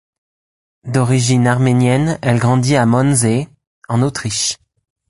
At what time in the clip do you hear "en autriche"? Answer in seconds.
3.87-4.57